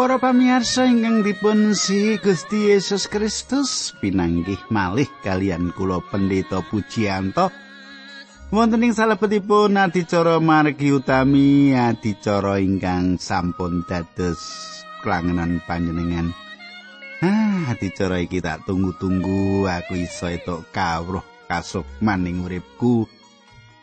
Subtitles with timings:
[0.00, 7.52] Para pamirsa ingkang dipun si Gusti Yesus Kristus pinanggih malih kalian kula pendeta Pujianto
[8.48, 14.40] wonten ing salebetipun adicara margi utami adicara ingkang sampun dados
[15.04, 16.32] klangenan panjenengan
[17.20, 23.04] Ah, adicara iki tak tunggu-tunggu aku iso etuk kawruh kasukman ing uripku.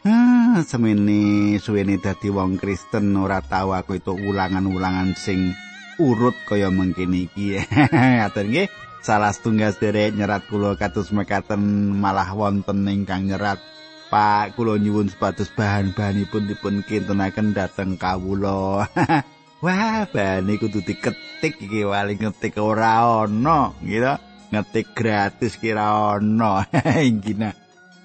[0.01, 5.53] Ah, semene suwene dadi wong Kristen ora tau aku itu ulangan-ulangan sing
[5.97, 7.61] urut kaya mengkene iki.
[7.93, 8.69] Ngaten nggih.
[9.01, 13.61] Salah setunggal derek nyerat kula kados mekaten malah wonten ingkang nyerat
[14.07, 18.87] Pak kula nyuwun sepatus bahan-bahanipun dipun kintunaken dhateng kawula.
[19.63, 24.15] Wah, bane kudu diketik iki wali ngetik ora ana, gitu.
[24.53, 26.63] Ngetik gratis kira ana.
[27.09, 27.51] Ingkina.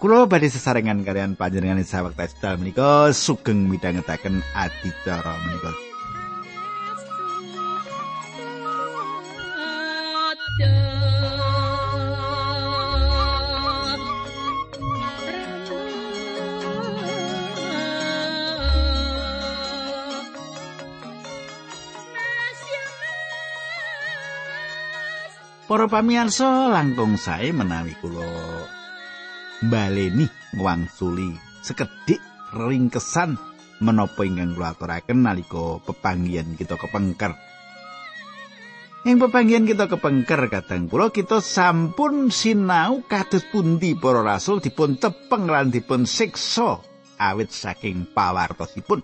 [0.03, 5.92] Kulo badhe sesarengan kalian panjenengan sawektu sedal menika sugeng midhangetaken adicara menika.
[25.73, 28.29] Para pamirsa langkung sae menawi kula
[29.65, 30.29] baleni
[30.61, 31.33] wangsuli
[31.65, 32.21] sekedhik
[32.53, 33.41] ringkesan
[33.81, 37.33] menapa ingkang kula aturaken nalika pepanggihan kita kepengker.
[39.03, 45.51] Ing pepanggihan kita kepengker kadang kula kita sampun sinau kados pundi para rasul dipun tepeng
[45.51, 46.79] lan dipun siksa
[47.19, 49.03] awit saking pawartosipun.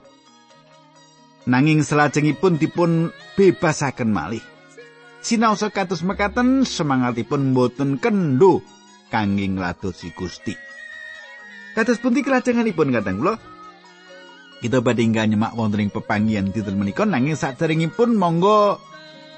[1.50, 4.44] Nanging selajengipun dipun bebasaken malih.
[5.18, 8.62] Sinaosa kados mekaten semangatipun boten kendo
[9.10, 10.54] kangge ngladosi Gusti.
[11.74, 13.34] Kados pundi kelajenganipun kadang kula?
[14.62, 18.78] Kita badhe nyemak wonten ing pepanggihan dinten menika nanging saderengipun monggo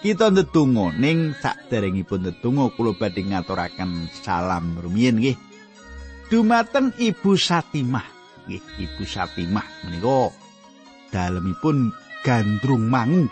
[0.01, 5.37] kita ndedonga ning saderengipun ndedonga kula badhe ngaturaken salam rumiyin nggih.
[6.33, 8.07] Dumateng Ibu Satimah,
[8.49, 10.33] nggih Ibu Satimah menika
[11.13, 11.93] dalemipun
[12.25, 13.29] gandrung mangu.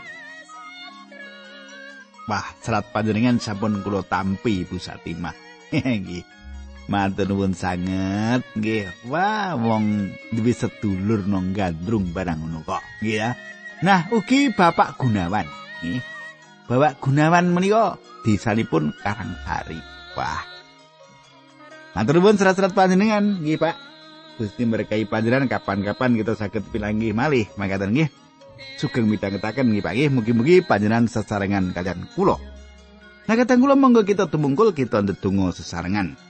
[2.29, 5.33] Wah, serat panjenengan sampun kula tampi Ibu Satimah.
[5.73, 6.21] Nggih.
[6.89, 9.09] Matur nuwun sanget nggih.
[9.09, 12.85] Wah, wong duwe sedulur nang gandrung barang ngono kok.
[13.01, 13.31] Nggih ya.
[13.81, 15.49] Nah, ugi Bapak Gunawan.
[15.81, 16.18] Nggih.
[16.69, 17.97] Bapak Gunawan menika
[18.29, 19.81] desanipun Karangsari.
[20.13, 20.45] Wah.
[21.97, 23.75] Matur nuwun serat-serat panjenengan nggih, Pak.
[24.37, 28.13] Gusti berkahi panjenengan kapan-kapan kita saged pilanggih malih makaten nggih.
[28.77, 32.37] sugeng midhangetaken nggih Pak nggih mugi-mugi panjenengan sesarengan kalian kula.
[33.25, 36.28] Nah kadang kula monggo kita tumungkul kita ndedonga sesarengan.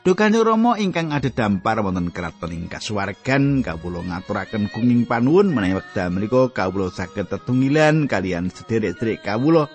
[0.00, 6.08] Dukane Rama ingkang ada dampar wonten kraton ing kasuwargan kawula ngaturaken kuning panuwun menawi wekdal
[6.08, 9.68] menika kawula saged tetunggilan kalian sederek-sederek kawula.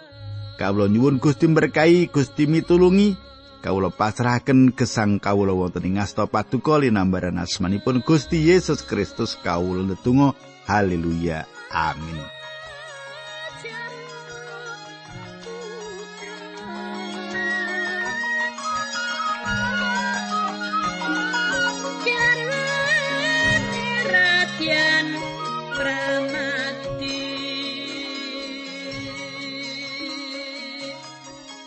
[0.58, 3.14] Kawula nyuwun Gusti berkahi, Gusti mitulungi,
[3.62, 10.34] kawula pasrahaken gesang kawula wonten ing asta paduka linambaran asmanipun Gusti Yesus Kristus kawula ndedonga
[10.66, 11.46] Haleluya.
[11.70, 12.45] Amin.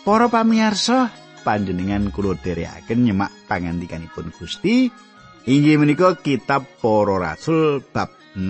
[0.09, 1.13] Para pamirsa,
[1.45, 4.89] panjenengan kula dherekaken nyemak pangandikanipun Gusti.
[5.45, 8.41] Inggih menika kitab Para Rasul bab 6.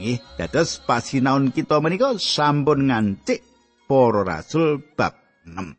[0.00, 3.44] nggih dados pasinaon kita menika sampun ngancik
[3.84, 5.76] para rasul bab 6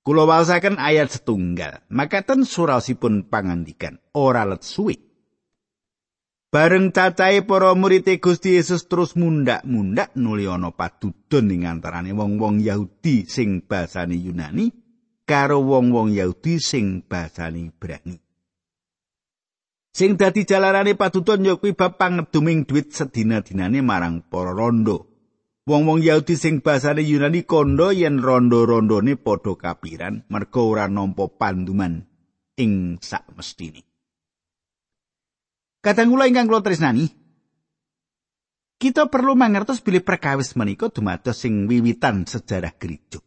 [0.00, 1.84] Kula waosaken ayat setunggal.
[1.92, 4.00] Makaten surasipun pangandikan.
[4.16, 5.03] Ora let suwi
[6.54, 13.26] Bareng cacahe para murid Gusti Yesus terus mundak-mundak nuli ana padudon ing antarane wong-wong Yahudi
[13.26, 14.70] sing basane Yunani
[15.26, 18.22] karo wong-wong Yahudi sing basane Ibrani.
[19.90, 25.10] Sing dadi jalarane patuton ya kuwi bab pangeduming dhuwit sedina-dinane marang para rondo.
[25.66, 32.06] Wong-wong Yahudi sing basane Yunani kondo yen rondo-rondone padha kapiran merga ora nampa panduman
[32.54, 33.82] ing sak mestine.
[35.84, 37.12] Kadang kula ingkang kula tresnani,
[38.80, 43.20] kita perlu mangertos bilih perkawis menika dumados sing wiwitan sejarah gereja.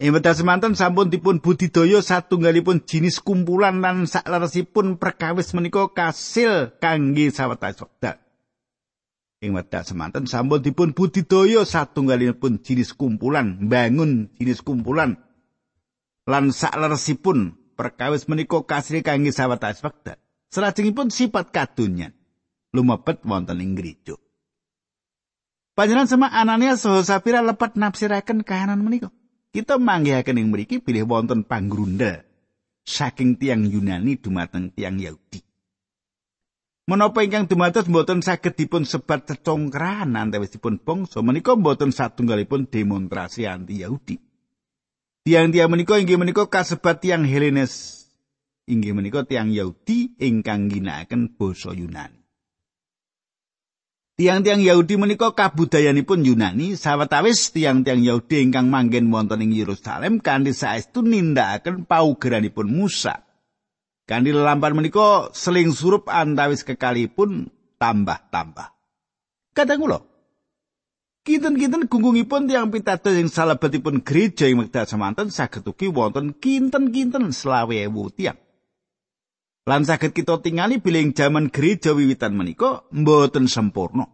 [0.00, 7.28] Ing wekdal semanten sampun dipun budidaya satunggalipun jinis kumpulan lan sakleresipun perkawis menika kasil kangge
[7.28, 8.16] sawetawis wekdal.
[9.44, 15.20] Ing wekdal semanten sampun dipun budidaya satunggalipun jinis kumpulan, bangun jinis kumpulan
[16.24, 20.16] lan sakleresipun perkawis menika kasil kangge sawetawis wekdal.
[20.52, 22.12] Salajengipun sifat kadonyan
[22.76, 24.20] lumebet wonten ing gereja.
[25.72, 29.08] Panjenengan sama Ananias saha Sapira lepat nafsiraken kahanan menika.
[29.56, 32.20] Kita manggihaken ing mriki bilih wonten panggrunda
[32.84, 35.40] saking tiang Yunani dumateng tiang Yahudi.
[36.84, 43.80] Menapa ingkang dumados mboten saged dipun sebat cecongkrahan antawisipun bangsa menika mboten satunggalipun demonstrasi anti
[43.80, 44.20] Yahudi.
[45.22, 48.01] Tiang-tiang menika inggih menika kasebat tiang Helenes.
[48.62, 52.22] Inggih menika tiang Yahudi ingkang ginakaken basa Yunani.
[54.14, 61.02] Tiang-tiang Yahudi menika kabudayanipun Yunani sawetawis tiang-tiang Yahudi ingkang manggen wonten ing Yerusalem kanthi saestu
[61.02, 63.26] nindakaken paugeranipun Musa.
[64.06, 67.50] Kanthi lelampahan menika seling surup antawis kekalipun
[67.82, 68.70] tambah-tambah.
[69.58, 69.98] Kadang kula
[71.22, 77.70] Kinten-kinten gungungipun tiang pitados ing salebetipun gereja ing wekdal semanten saged ugi wonten kinten-kinten selawe
[77.70, 78.38] ewu tiang.
[79.62, 84.10] Lan saged kita tingali bilih jaman gereja wiwitan menika mboten sempurna.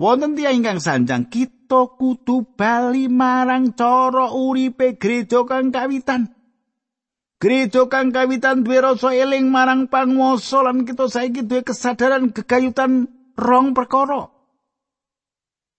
[0.00, 6.32] Wonten tiyang ingkang sanjang kita kudu bali marang cara uripe gereja kang kawitan.
[7.36, 13.76] Gereja kang kawitan duwe rasa eling marang panguwasa lan kita saiki duwe kesadaran gegayutan rong
[13.76, 14.32] perkara.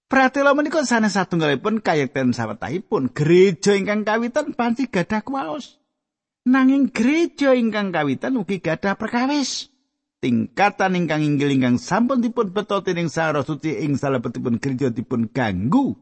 [0.06, 5.81] Pratela menika sanes satunggalipun kayekten sawetahipun gereja ingkang kawitan panci gadah kuwaos.
[6.42, 9.70] Nanging gereja ingkang kawitan ugi gadah perkawis.
[10.22, 15.94] Tingkatan ingkang inggil ingkang sampun dipun betotin ing sarah suci ing salebetipun gereja dipun ganggu.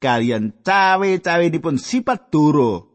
[0.00, 2.88] Kalian cawe-cawe dipun sifat duro.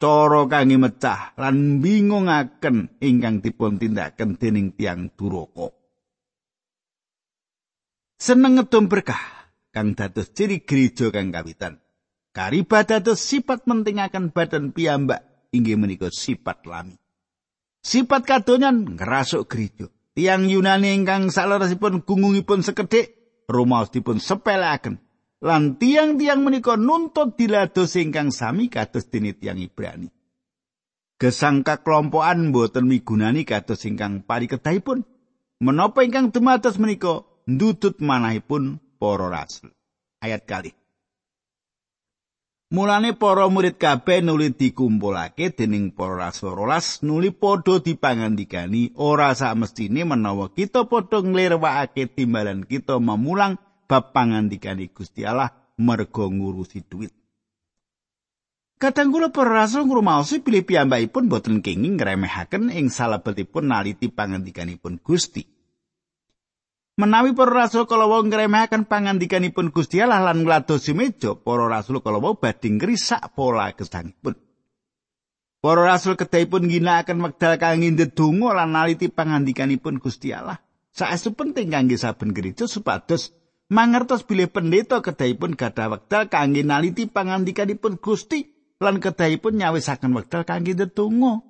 [0.00, 5.72] Coro kangi mecah lan bingungaken ingkang dipun tindakan dening tiang duroko.
[8.20, 9.20] Seneng ngedom berkah
[9.72, 11.80] kang dados ciri gereja kang kawitan.
[12.36, 16.98] Karibat dados sifat mentingaken badan piyambak inggih menika sifat lami.
[17.78, 19.86] Sifat kadonyan ngerasuk gereja.
[20.14, 23.14] Tiang Yunani ingkang salerasipun gungungipun sekedhik
[23.46, 24.98] rumaos sepeleaken.
[25.44, 30.08] Lan tiang-tiang menika nuntut dilados ingkang sami kados dene tiang Ibrani.
[31.20, 35.04] Gesangka kelompokan boten migunani kados ingkang parikedahipun.
[35.60, 39.70] Menapa ingkang dumados menika ndudut manahipun para rasul.
[40.24, 40.72] Ayat kali.
[42.72, 46.56] Mulane para murid kabeh nuli dikumpulake dening para rasul
[47.04, 55.28] nuli padha dipangandikani ora samestine menawa kita padha nglirwakake timbalan kita memulang bab pangandikani Gusti
[55.28, 57.12] Allah merga ngurusi duit.
[58.80, 65.53] Kadang kula para rasul ngrumaosi pilih piyambakipun boten kenging ngremehaken ing salebetipun naliti pangandikanipun Gusti.
[66.94, 72.22] Menawi para rasul kala wau ngremehaken pangandikanipun Gusti Allah lan ngladosi meja, para rasul kala
[72.22, 74.38] wau badhe ngrisak pola gesangipun.
[75.58, 80.62] Para rasul kedahipun ginakaken wekdal kangge ndedonga lan naliti pangandikanipun Gusti Allah.
[80.94, 83.34] Saestu penting kangge saben gereja supados
[83.72, 90.78] mangertos bilih pendeta kedahipun gadah wekdal kangge naliti pangandikanipun Gusti lan kedahipun nyawisaken wekdal kangge
[90.78, 91.42] ndedonga.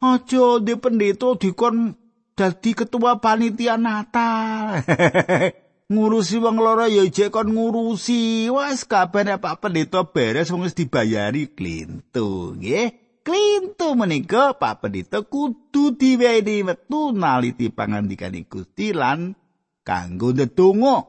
[0.00, 1.99] Aja di pendeta dikon
[2.40, 4.80] dadi ketua panitia Natal.
[5.92, 8.48] ngurusi wong loro ya jek kon ngurusi.
[8.48, 13.20] Wes kabeh Pak Pendeta beres wong wis dibayari klintu, nggih.
[13.20, 19.36] Klintu menika Pak Pendeta kudu diweni wektu naliti pangandikane Gusti lan
[19.84, 21.04] kanggo ndedonga.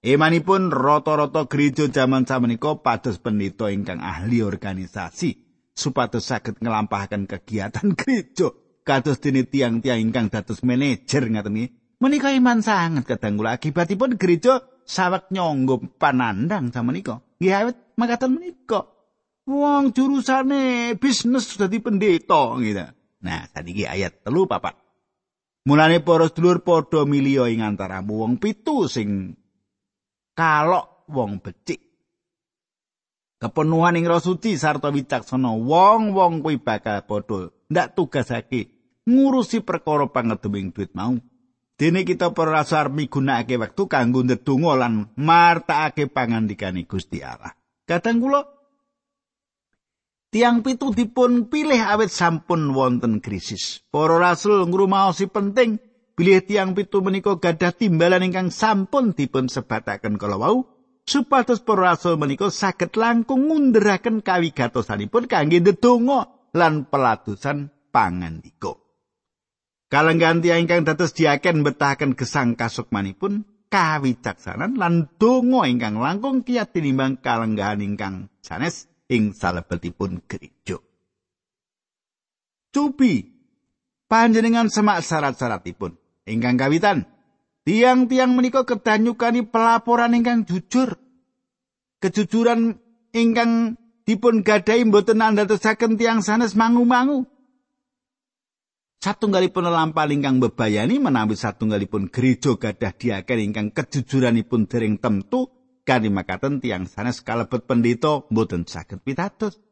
[0.00, 5.36] Emanipun rata-rata gereja jaman samenika pados pendeta ingkang ahli organisasi
[5.76, 8.48] supados saged nglampahaken kegiatan gereja
[8.82, 11.68] kados dene tiang-tiang ingkang dados manajer ngaten iki.
[12.00, 17.20] Menika iman sangat kadang kula akibatipun gereja sawek nyonggo panandang sama menika.
[17.36, 18.88] Nggih awet makaten menika.
[19.44, 22.86] Wong jurusane bisnis sudah di pendeta gitu.
[23.20, 24.78] Nah, tadi ayat telu papat.
[25.68, 29.36] Mulane para sedulur padha milio ing antaramu wong pitu sing
[30.32, 31.89] kalok wong becik.
[33.40, 38.68] Kepenuhan ing roh suci sarta wicaksana wong-wong kuwi bakal padha ndak tugasake
[39.08, 41.16] ngurusi perkara pangedeming duit mau.
[41.80, 47.56] Dene kita para rasar migunakake wektu kanggo ndedonga lan martakake pangandikane Gusti Allah.
[47.88, 48.44] Kadang kula
[50.28, 53.80] tiang pitu dipun pilih awet sampun wonten krisis.
[53.88, 55.80] Para rasul ngrumaosi penting
[56.12, 60.68] bilih tiang pitu menika gadah timbalan ingkang sampun dipun sebataken kala wau
[61.10, 68.78] supados para rasul menika saged langkung ngunderaken kawigatosanipun kangge ndedonga lan peladusan pangandika.
[69.90, 73.42] Kalenggan tiang ingkang dados diaken betahaken gesang kasukmanipun
[73.74, 80.78] kawicaksanan lan donga ingkang langkung kiyat tinimbang kalenggahan ingkang sanes ing salebetipun gereja.
[82.70, 83.26] Cupi
[84.06, 85.98] panjenengan semak syarat-syaratipun
[86.30, 87.10] ingkang kawitan
[87.70, 90.98] Tiang-tiang menika kedah nyukani pelaporan ingkang jujur.
[92.02, 92.82] Kejujuran
[93.14, 97.30] ingkang dipun gadahi mboten andhatosaken tiang sanes mangu-mangu.
[98.98, 105.54] Satunggalipun lampah ingkang bebayani menawi satunggalipun gereja gadah diaken ingkang kejujuranipun dereng temtu
[105.86, 109.62] kanthi makaten tiang sanes kalebet pendeta mboten saged pitados.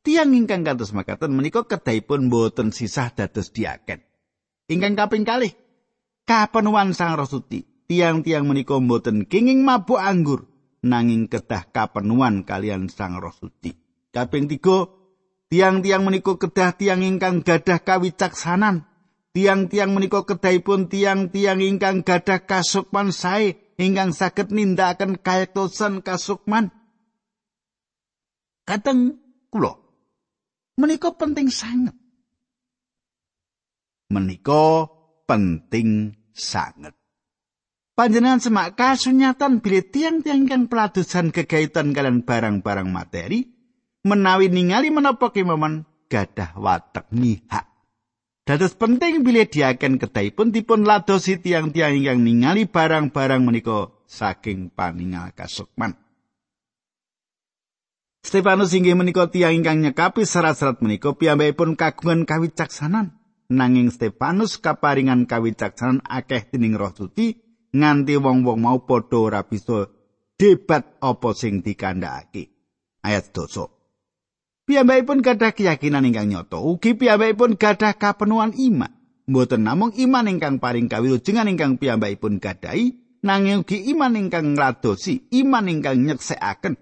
[0.00, 4.00] Tiang ingkang kados makaten menika kedahipun mboten sisah dados diaken.
[4.64, 5.52] Ingkang kaping kalih
[6.24, 7.64] kapenuan Sang Rasuti.
[7.84, 10.48] Tiang-tiang menika mboten kenging mabuk anggur
[10.80, 13.76] nanging kedah kapenuan kalian Sang Rasuti.
[14.10, 14.88] Kaping tiga
[15.54, 18.90] Tiang-tiang menika kedah tiang ingkang gadah kawicaksanan.
[19.30, 26.74] Tiang-tiang menika kedahipun tiang-tiang ingkang gadah kasukman sae ingkang saged nindakaken kayektosan kasukman.
[28.66, 29.78] Kateng kula
[30.74, 31.94] menika penting sangat.
[34.10, 34.90] Menika
[35.24, 36.92] penting sangat.
[37.94, 43.46] Panjenengan semak kasunyatan bilih tiang-tiang ingkang peladusan kegaitan kalian barang-barang materi
[44.02, 47.70] menawi ningali menapa kemawon gadah watek mihak.
[48.44, 55.96] Dados penting bilih diaken kedahipun dipun ladosi tiang-tiang ingkang ningali barang-barang menika saking paningal kasukman.
[58.26, 63.23] Stefanus inggih menika tiang ingkang nyekapi serat-serat menika piyambakipun kagungan kawicaksanan.
[63.52, 67.36] Nanging Stefanus kaparingan kawicaksanan akeh dening Roh Suci
[67.76, 69.92] nganti wong-wong mau padha ora bisa
[70.40, 72.48] debat apa sing dikandhakake.
[73.04, 73.68] Ayat dosa.
[74.64, 78.88] Piyambakipun gadah keyakinan ingkang nyata, ugi piyambakipun gadah kapenuhan iman.
[79.28, 85.68] Mboten namung iman ingkang paring kawilujengan ingkang piyambakipun gadahi, nanging ugi iman ingkang ngladosi, iman
[85.68, 86.80] ingkang nyeksekaken.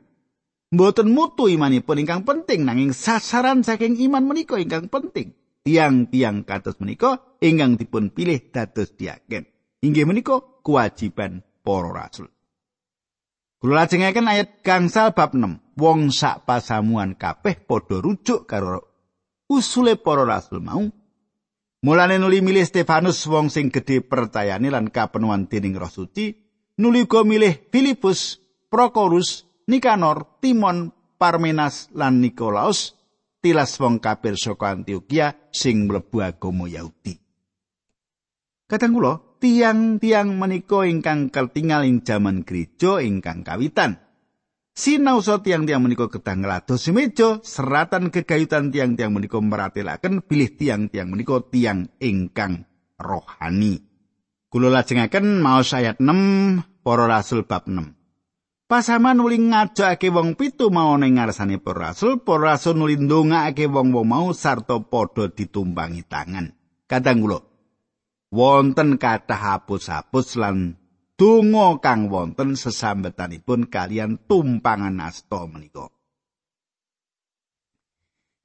[0.70, 5.34] Mboten mutu imanipun ingkang penting nanging sasaran saking iman menika ingkang penting.
[5.62, 9.46] Tiang-tiang kados menika ingkang dipun pilih dados diaken.
[9.82, 12.26] Inggih menika kewajiban para rasul.
[13.62, 15.78] Kula lajengaken ayat gangsal bab 6.
[15.78, 18.82] Wong sak pasamuan kabeh padha rujuk karo
[19.46, 20.82] usule para rasul mau.
[21.82, 26.30] Mulane nuli milih Stefanus wong sing gedhe percayane lan kapenuhan dening Roh Suci,
[26.78, 28.38] nuli go milih Filipus,
[28.70, 32.94] Prokorus, Nikanor, Timon, Parmenas lan Nikolaus,
[33.42, 37.18] tilas wong kafir saka Antioquia sing mlebu agama Yahudi.
[38.70, 44.00] Kadang kula tiang-tiang menika ingkang ketinggal ing jaman gereja ingkang kawitan.
[44.72, 51.44] Sinau so tiang-tiang menika kedah nglados meja seratan kegayutan tiang-tiang menika meratelaken bilih tiang-tiang menika
[51.52, 52.64] tiang ingkang
[52.96, 53.84] rohani.
[54.48, 58.01] Kula lajengaken maos ayat 6 para rasul bab 6.
[58.72, 64.08] Pasaman nuli ngajakake wong pitu mau ning ngarsane para rasul, para rasul nuli ndongakake wong-wong
[64.08, 66.56] mau sarta padha ditumpangi tangan.
[66.88, 67.44] Kadang kula
[68.32, 70.80] wonten kathah hapus-hapus lan
[71.20, 75.92] donga kang wonten sesambetanipun kalian tumpangan asta menika.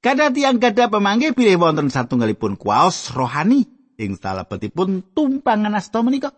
[0.04, 3.64] Kada tiang gada pemanggih pilih wonten satunggalipun kuaos rohani
[3.96, 6.36] ing salebetipun tumpangan asta menika.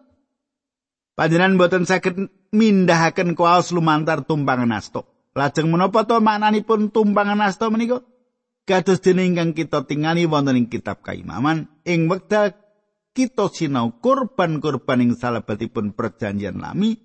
[1.20, 2.16] Panjenengan boten saged
[2.48, 5.04] mindahaken kuaos lumantar tumpangan asta.
[5.36, 8.00] Lajeng menapa to maknanipun tumpangan asta menika?
[8.64, 12.56] Kados dene ingkang kita tingali wonten ing kitab Kaimaman ing wekdal
[13.12, 16.96] kita sinau korban-korban ing salebetipun perjanjian lami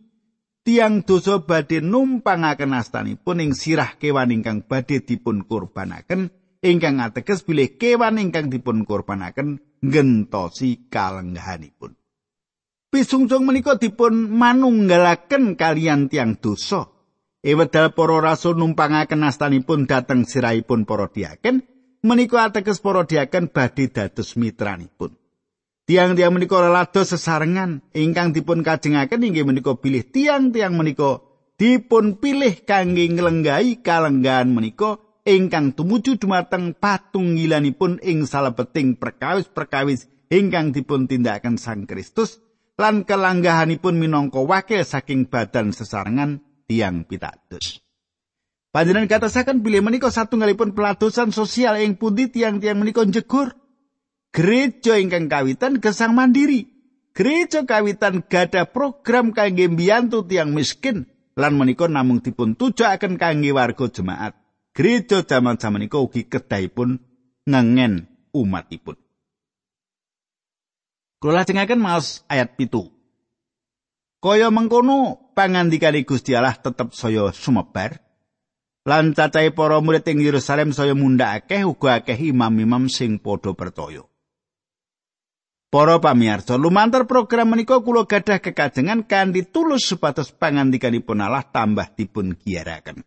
[0.63, 6.31] tiang dosa badhe numpangaken astanipun ing sirah kewan ingkang badhe dipun kurbanaken
[6.63, 11.99] ingkang ateges bilih kewan ingkang dipun kurbanaken ngentosi kalenggahanipun
[12.89, 16.91] pisungsung menika dipun manunggalaken kalian tiang dosa.
[17.45, 21.61] Ewedal para rasul numpangaken astanipun dhateng sirahipun para diaken
[22.01, 25.13] menika ateges para diaken badhe dados mitranipun.
[25.85, 31.21] Tiang-tiang menika lado sesarengan ingkang dipun kajengaken inggih menika pilih tiang-tiang menika
[31.61, 41.05] dipun pilih kangge nglenggahi kalenggahan menika ingkang tumuju dumateng patunggilanipun ing salebeting perkawis-perkawis ingkang dipun
[41.05, 42.44] tindakaken Sang Kristus
[42.75, 47.79] lan kelanggahanipun minangka wakil saking badan sesarengan tiang pitados.
[48.75, 53.55] Panjenengan katasaken bilih menika satunggalipun pelatusan sosial ing pundi tiang-tiang menika jegur
[54.35, 56.67] Gereja ingkang kawitan gesang mandiri.
[57.15, 61.07] Gereja kawitan gada program kangge mbiyantu tiang miskin
[61.39, 64.35] lan menika namung dipun tujuaken kangge warga jemaat.
[64.75, 66.99] Gereja jaman-jaman menika ugi kedahipun
[67.47, 68.99] ngengen umatipun.
[71.25, 72.85] Kula lajengaken maos ayat pitu.
[74.21, 77.97] Kaya mengkono pangandikane Gusti Allah tetep saya sumebar
[78.85, 84.05] lan cacahe para murid ing Yerusalem saya mundhak akeh uga akeh imam-imam sing padha percaya.
[85.73, 92.37] Para pamirsa, lumantar program menika kula gadah kekajengan kanthi tulus supados pangandikanipun Allah tambah dipun
[92.37, 93.01] giyaraken.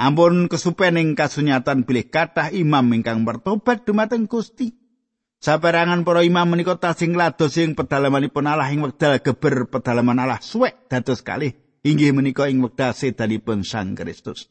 [0.00, 4.83] Ampun kesupen ing kasunyatan bilih kathah imam ingkang bertobat dumateng Gusti.
[5.44, 10.88] Saperangan para imam menika tasing lados ing pedalamanipun Allah ing wekdal geber pedalaman Allah suwek
[10.88, 11.52] dados kalih
[11.84, 14.48] inggih menika ing wekdal sedanipun Sang Kristus.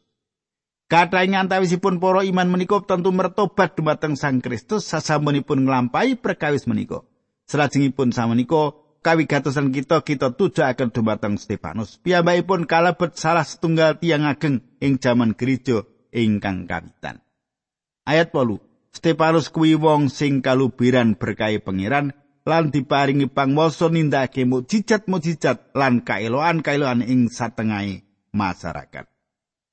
[0.86, 7.02] Kathah ngantawisipun para iman menika tentu mertobat dumateng Sang Kristus sasampunipun nglampahi perkawis menika.
[7.50, 11.98] Salajengipun samenika kawigatosan kita kita tujuaken dumateng Stefanus.
[12.06, 17.26] Piyambakipun kalebet salah setunggal tiang ageng ing jaman gereja ingkang kawitan.
[18.06, 18.73] Ayat 8.
[18.94, 22.14] Stefanus kuwi wong sing kalubiran berkahi pangeran
[22.46, 29.10] lan diparingi pangwasa nindakake mukjizat-mukjizat lan kaeloan-kaeloan ing satengahe masyarakat.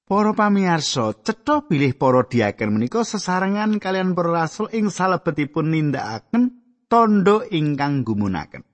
[0.09, 6.57] Para pamirsa, cetha bilih para diaken menika sesarengan kalian para rasul ing salebetipun nindakaken
[6.91, 8.67] tondo ingkang gumunaken.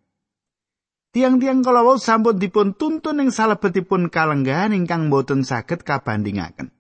[1.13, 6.73] Tiang-tiang kalawau sampun dipun tuntun ing salebetipun kalenggahan ingkang boten saged kabandingaken.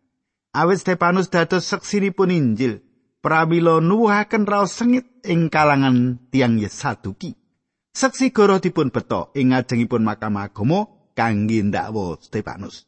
[0.56, 2.85] Awit Stefanus dados seksinipun Injil,
[3.26, 7.34] pramila nuwuhaken raos sengit ing kalangan tiang Yesaduki.
[7.90, 10.86] Seksi goro dipun beto ing ngajengipun Mahkamah Agama
[11.18, 12.86] kangge ndakwa Stefanus.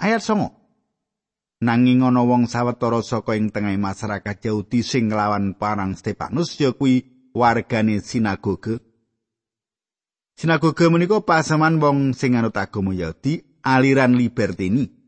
[0.00, 1.60] Ayat 9.
[1.60, 7.04] nanging ana wong sawetara saka ing tengah masyarakat Yahudi sing nglawan parang Stefanus ya kuwi
[7.36, 8.80] wargane sinagoge.
[10.40, 14.99] Sinagoge menika pasaman wong sing anut agama Yahudi aliran Libertini.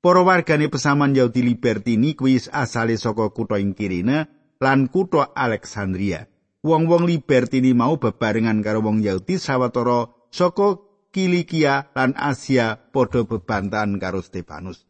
[0.00, 4.30] Para wargane pesaman Yahudi Libertini kuwi asale saka kutha ing Kirene
[4.62, 6.30] lan kutha Alexandria.
[6.62, 14.20] Wong-wong Libertini mau bebarengan karo wong Yahudi sawetara saka Kilikia lan Asia padha bebantan karo
[14.20, 14.86] Stefanus.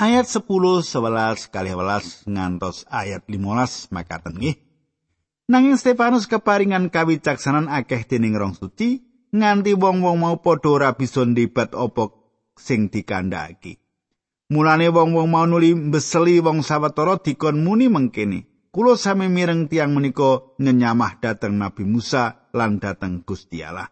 [0.00, 4.56] ayat 10 11 kali 11 ngantos ayat 15 makaten nggih
[5.52, 9.04] nanging Stefanus keparingan kawicaksanan akeh dening rong suci
[9.36, 12.16] nganti wong-wong mau padha ora bisa debat apa
[12.60, 13.80] sing dikandhaki
[14.52, 20.44] mulane wong-wong mau nuli mbeseli wong sawetara dikon muni mengkene kula sami mireng tiang menika
[20.60, 23.88] ngenyamah dateng Nabi Musa lan dateng Gusti Allah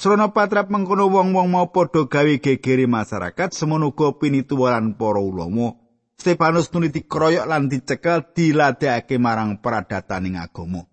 [0.00, 5.76] Srana patrap mengkono wong-wong mau padha gawe gegere masyarakat semono uga pinituwalan para ulama.
[6.16, 10.88] Stefanus nuli dikroyok lan dicekel diladekake marang peradataning agama.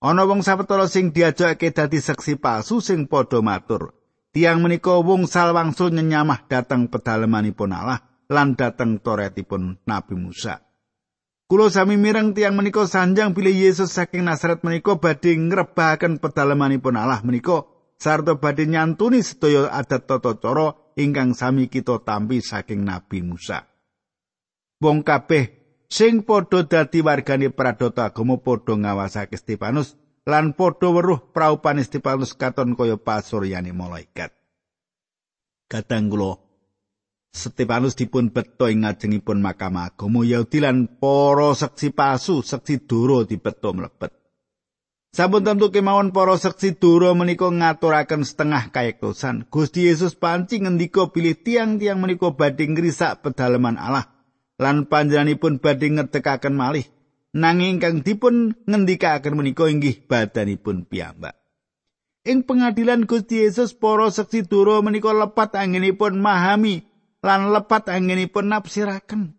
[0.00, 3.92] Ana wong sawetara sing diajakake dadi seksi palsu sing padha matur.
[4.38, 10.62] Tiang menika wong salwangsul nyenyamah dateng pedalemanipun Allah lan dateng toretipun Nabi Musa.
[11.50, 17.18] Kulo sami mireng tiang menika sanjang pilih Yesus saking Nazaret menika badhe ngrebahaken pedalemanipun Allah
[17.26, 17.66] menika
[17.98, 23.66] sarta badhe nyantuni sedaya adat tata cara ingkang sami kita tampi saking Nabi Musa.
[24.78, 25.50] Wong kabeh
[25.90, 29.98] sing padha dadi wargane pradata agama padha ngawasake Stefanus
[30.28, 34.36] lan padha weruh praupane Stefanus katon kaya pasuryane malaikat.
[35.72, 36.36] Kadang kula
[37.32, 43.72] Stefanus dipun beto ing ngajengipun Mahkamah Agama Yahudi lan para seksi palsu, seksi duro dibeto
[43.72, 44.12] mlebet.
[45.08, 49.48] Sampun tentu kemawon para seksi dura menika ngaturaken setengah kayektosan.
[49.48, 54.08] Gusti Yesus panci ngendika pilih tiang-tiang menika badhe ngrisak pedalaman Allah
[54.60, 56.84] lan panjenenganipun badhe ngedekaken malih.
[57.38, 61.38] Nanging kang dipun ngendikaken menika inggih badanipun piyambak.
[62.26, 66.82] Ing pengadilan Gusti Yesus para seksi dura menika lepat anginipun mahami
[67.22, 69.38] lan lepat anginipun nafsiraken.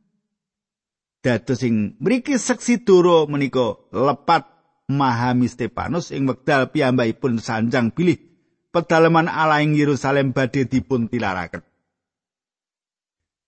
[1.20, 4.48] Dados sing mriki seksi dura menika lepat
[4.88, 8.16] mahami Stefanus ing wekdal piyambakipun sanjang bilih
[8.72, 11.68] pedalaman Allah ing Yerusalem badhe dipun tilaraken.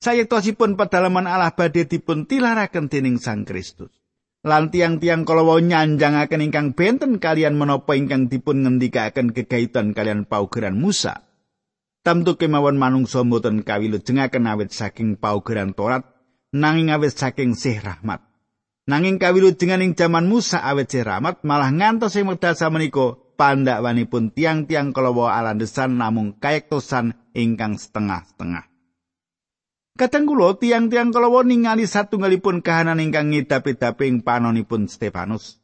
[0.03, 4.00] Sayektosipun pedalaman Allah badhe dipun tilaraken dening Sang Kristus.
[4.41, 11.29] Lan tiang-tiang kalawa nyanjangaken ingkang benten kalian menapa ingkang dipun ngendikaken gegayutan kalian paugeran Musa.
[12.01, 16.09] Tamtu kemawon manungsa mboten kawilujengaken awit saking paugeran Torat
[16.49, 18.25] nanging awit saking sih rahmat.
[18.89, 25.37] Nanging kawilujengan ing jaman Musa awet rahmat malah ngantos ing wekdal samenika pandhawanipun tiang-tiang kalawa
[25.37, 28.70] alandesan namung kayektosan ingkang setengah-setengah.
[29.99, 35.59] Kadang kula tiang-tiang kalawa ningali satunggalipun kahanan ingkang ngidapi-dapi ing panonipun Stefanus.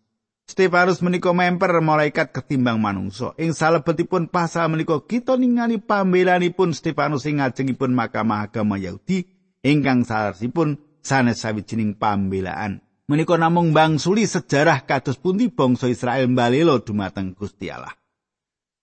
[0.48, 3.36] Stefanus menika memper malaikat ketimbang manungsa.
[3.36, 9.28] Ing salebetipun pasal menika kita ningali pambelanipun Stefanus ing ngajengipun Mahkamah Agama Yahudi
[9.64, 12.84] ingkang sarsipun sanes sawijining pambelaan.
[13.08, 17.96] menika namung bangsuli sejarah kados pundi bangsa Israel mbalelo dumateng Gusti Allah.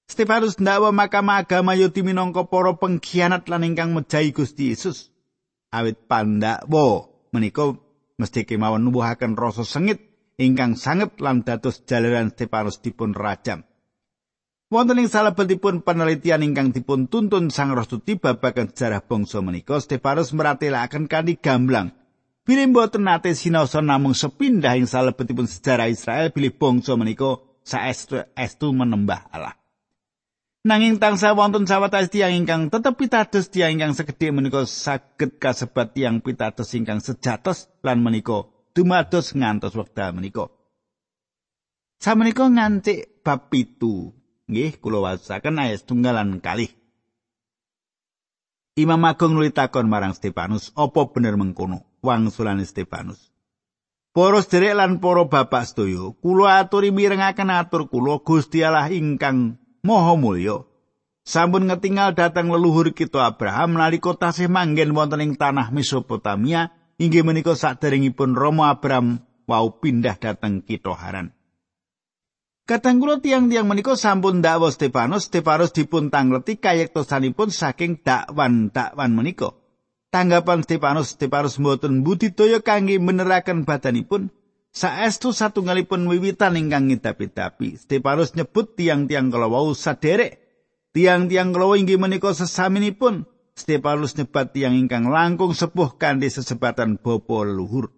[0.09, 5.13] Stefanus ndakwa Mahkamah Agama Yahudi minangka para pengkhianat lan ingkang mejahi Gusti Yesus.
[5.75, 7.75] Awit pandakwa menika
[8.15, 9.99] mesti kemawon nuwuhaken rasa sengit
[10.39, 13.67] ingkang sanget lan dados jalaran Stefanus dipun rajam.
[14.71, 17.87] Wonten ing salebetipun penelitian ingkang dipun tuntun Sang Roh
[18.23, 21.95] babagan sejarah bangsa menika Stefanus meratelaken kanthi gamblang
[22.45, 28.71] bilih mboten nate sinaosa namung sepindah ing salebetipun sejarah Israel bilih bangsa menika saestu estu
[28.71, 29.57] menembah Allah.
[30.65, 36.25] Nanging tangsa wonten sawetawis tiyang ingkang tetep pitados tiyang ingkang sekedhik menika saged kasebat tiyang
[36.25, 40.49] pitados ingkang sejatos lan menika dumados ngantos wekdal menika.
[42.01, 44.17] Samenika ngancik bab pitu.
[44.49, 46.73] Nggih, kula wasaken ayat tunggalan kalih.
[48.77, 51.85] Imam Agung nulitakon marang Stefanus, apa bener mengkono?
[52.01, 53.33] Wangsulane Stefanus.
[54.13, 60.17] Para sederek lan para bapak sedaya, kula aturi mirengaken atur kula Gusti Allah ingkang Maha
[60.17, 60.65] mulya
[61.29, 67.53] sampun ngetingal datang leluhur kita Abraham nalika tasih manggen wonten ing tanah Mesopotamia inggih menika
[67.53, 71.37] saderengipun Romo Abraham wau pindah dateng kita Haran.
[72.65, 79.53] Kadang kula tiang-tiang menika sampun dakwa Stefanus, Stefanus dipun tangleti kayektosanipun saking dakwan-dakwan menika.
[80.09, 84.33] Tanggapan Stefanus, Stefanus mboten budidaya kangge meneraken badanipun,
[84.75, 87.79] Saestu satunggalipun wiwitan ingkang ngidapi-dapi.
[87.79, 90.43] Stefanus nyebut tiang-tiang kalawau saderek.
[90.91, 93.23] Tiang-tiang kalawau inggih menika sesaminipun.
[93.55, 97.95] Stefanus nyebat tiang ingkang langkung sepuh kanthi sesebatan bapa leluhur.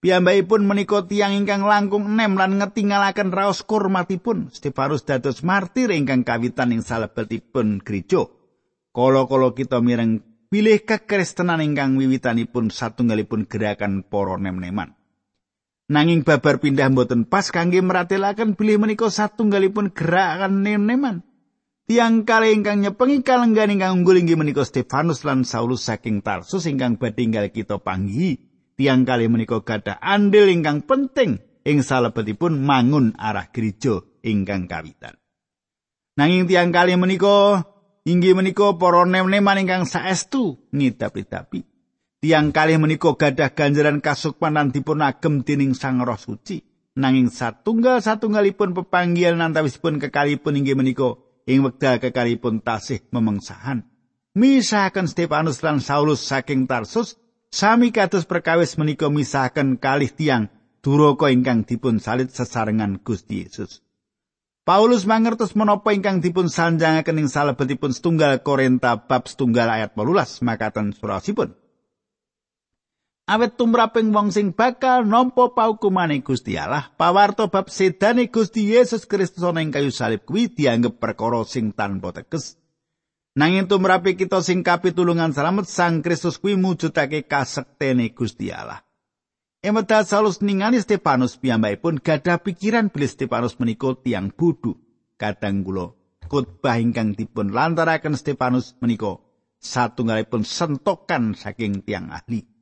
[0.00, 4.48] Piyambakipun menika tiang ingkang langkung enem lan ngetingalaken raos kurmatipun.
[4.56, 8.24] Stefanus dados martir ingkang kawitan ing salebetipun gereja.
[8.96, 14.95] Kala-kala kita mireng pilih kekristenan ingkang wiwitanipun satunggalipun gerakan para nem-neman.
[15.86, 21.22] Nanging babar pindah mboten pas kangge meratelaken bilih menika satunggalipun gerakan nem-neman.
[21.86, 26.98] Tiang kali ingkang nyepengi kalenggan ingkang unggul inggih menika Stefanus lan Saulus saking Tarsus ingkang
[26.98, 28.42] badhe kita panggi.
[28.74, 35.14] Tiang kali menika gadah andil ingkang penting ing salebetipun mangun arah gereja ingkang kawitan.
[36.18, 37.62] Nanging tiang kali menika
[38.02, 41.75] inggih menika para nem-neman ingkang saestu ngidapi-dapi.
[42.26, 46.58] Tiang kalih menika gadah ganjaran kasukmanan dipun agem dening Sang Roh Suci.
[46.98, 53.86] Nanging satunggal satunggalipun pepanggihan antawisipun kekalipun inggih menika ing wekdal kekalipun tasih memengsahan.
[54.34, 57.14] Misahaken Stefanus lan Saulus saking Tarsus
[57.54, 60.50] sami kados perkawis menika misahaken kalih tiang
[60.82, 63.86] duraka ingkang dipun salit sesarengan Gusti Yesus.
[64.66, 70.90] Paulus mangertos menapa ingkang dipun sanjangaken ing salebetipun setunggal Korinta bab setunggal ayat 18 makaten
[70.90, 71.65] surasipun.
[73.26, 76.94] Awet tumraping wong sing bakal nampa paukumane Gusti Allah.
[76.94, 82.14] Pawarto bab sedane Gusti Yesus Kristus ana ing kayu salib kuwi dianggep perkara sing tanpa
[82.14, 82.54] teges.
[83.36, 88.80] Nanging tumrape kita sing kapitulungan selamat Sang Kristus kuwi mujudake kasektene Gusti Allah.
[89.60, 94.78] Emeta salus ningali Stefanus piyambakipun gadah pikiran bilih Stefanus menika tiang bodho.
[95.18, 95.92] Kadang kula
[96.30, 99.18] khotbah ingkang dipun lantaraken Stefanus menika
[99.58, 102.55] satunggalipun sentokan saking tiang ahli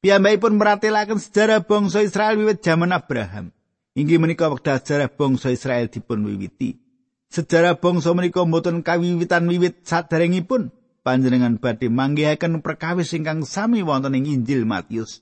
[0.00, 3.52] Piyambakipun meratelaken sejarah bangsa Israel wiwit jaman Abraham.
[3.92, 6.80] Inggih menika wekdal sejarah bangsa Israel dipun wiwiti.
[7.28, 10.72] Sejarah bangsa menika mboten kawiwitan wiwit saderengipun
[11.04, 15.20] panjenengan badhe manggihaken perkawis ingkang sami wonten ing Injil Matius.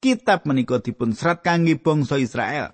[0.00, 2.72] Kitab menika dipun serat kangge bangsa Israel.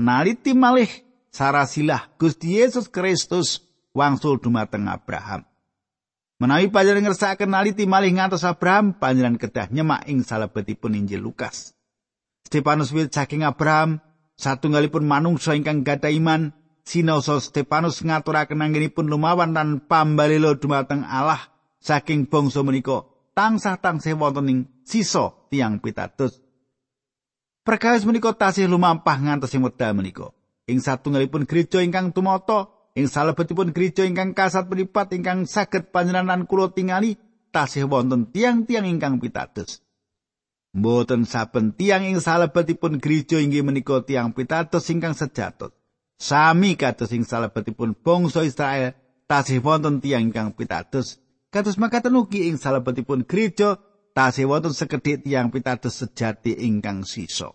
[0.00, 0.88] Naliti malih
[1.28, 3.60] sarasilah Gusti Yesus Kristus
[3.92, 5.49] wangsul dumateng Abraham.
[6.40, 11.76] Menawi panjenengan ngersakaken naliti malih ngantos Abraham, panjenengan kedah nyemak ing salebetipun Injil Lukas.
[12.48, 14.00] Stefanus wil saking Abraham,
[14.40, 22.24] satunggalipun manungsa ingkang gadah iman, sinaosa Stefanus ngaturaken anggenipun lumawan lan pambalelo dumateng Allah saking
[22.24, 23.04] bangsa menika
[23.36, 26.40] tansah-tansah wonten ing sisa tiang pitados.
[27.68, 30.32] Perkawis menika tasih lumampah ngantos ing wekdal menika.
[30.64, 36.74] Ing satunggalipun gereja ingkang tumata ing salebetipun gereja ingkang kasat pelipat ingkang saged panjenengan kula
[36.74, 37.14] tingali
[37.54, 39.82] tasih wonten tiang-tiang ingkang pitados.
[40.70, 45.74] Mboten saben tiang ing salebetipun gereja inggih menika tiang pitados ingkang sejatut.
[46.20, 48.94] Sami kados ing salebetipun bangsa Israel
[49.26, 51.18] tasih wonten tiang ingkang pitados.
[51.50, 53.82] Kados makaten ugi ing salebetipun gereja
[54.14, 57.50] tasih wonten sekedhik tiang pitados sejati ingkang sisa.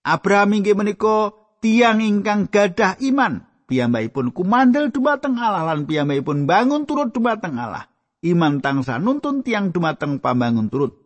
[0.00, 7.14] Abraham inggih menika tiang ingkang gadah iman piyambakipun kumandel dumateng Allah lan piyambakipun bangun turut
[7.14, 7.86] dumateng Allah.
[8.26, 10.98] Iman tangsa nuntun tiang dumateng pambangun turut.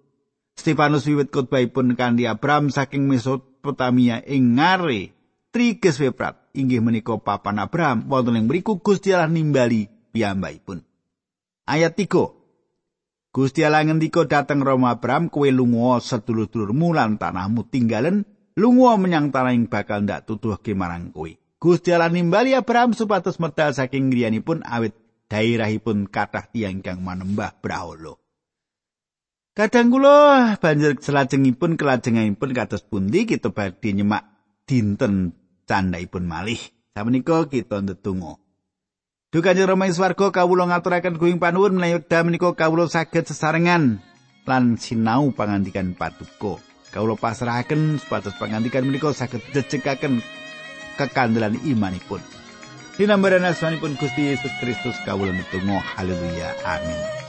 [0.56, 5.12] Stefanus wiwit khotbahipun kanthi Abraham saking Mesopotamia ing ngare
[5.54, 10.82] Triges Weprat inggih menika papan Abraham wonten ing mriku Gusti Allah nimbali piyambakipun.
[11.68, 13.30] Ayat 3.
[13.34, 19.54] Gusti Allah ngendika dhateng Roma Abraham kowe lunga sedulur-dulurmu lan tanahmu tinggalen lunga menyang tanah
[19.54, 21.30] ing bakal ndak tutuhke marang kowe.
[21.64, 24.92] Gusti Allah nimbali Abraham supados medal saking griyanipun awit
[25.32, 28.20] daerahipun kathah tiyang kang manembah brahala.
[29.56, 34.28] Kadang kula banjur selajengipun kelajengipun kados pundi kita badhe nyemak
[34.68, 35.32] dinten
[35.64, 36.60] candhaipun malih.
[36.92, 38.36] Samenika kita ndedonga.
[39.32, 44.04] Duh Kanjeng Rama swarga kawula ngaturaken kuing panuwun menawi wekdal menika kawula saged sesarengan
[44.44, 46.60] lan sinau pangandikan patuko.
[46.92, 50.20] Kawula pasrahaken supados pangandikan menika saged jejegaken
[50.94, 52.22] kekandelan imanipun.
[52.94, 57.23] Dinambaran asmanipun Gusti Yesus Kristus kawula netunggal haleluya amin.